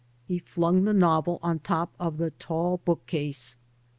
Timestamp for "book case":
2.77-3.55